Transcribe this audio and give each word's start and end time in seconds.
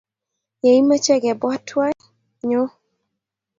Ye 0.63 0.71
imeche 0.81 1.15
kebwaa 1.23 1.59
tuwai, 1.67 1.97
nyoo 2.47 2.69